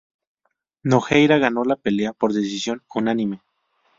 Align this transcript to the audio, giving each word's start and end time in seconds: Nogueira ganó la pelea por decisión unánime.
Nogueira 0.81 1.37
ganó 1.37 1.63
la 1.63 1.75
pelea 1.75 2.11
por 2.11 2.33
decisión 2.33 2.81
unánime. 2.95 3.39